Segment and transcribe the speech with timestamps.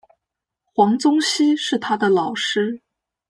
[0.65, 2.81] 黄宗羲是他的老师。